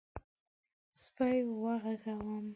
_سپی 0.99 1.37
وغږوم؟ 1.61 2.45